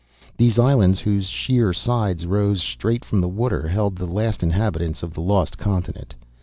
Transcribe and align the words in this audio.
These 0.35 0.57
islands, 0.57 1.01
whose 1.01 1.25
sheer, 1.27 1.73
sides 1.73 2.25
rose 2.25 2.63
straight 2.63 3.05
from 3.05 3.21
the 3.21 3.29
water, 3.29 3.67
held 3.67 3.97
the 3.97 4.07
last 4.07 4.41
inhabitants 4.41 5.03
of 5.03 5.13
the 5.13 5.21
lost 5.21 5.59
continent. 5.59 6.15